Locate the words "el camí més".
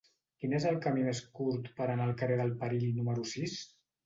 0.69-1.21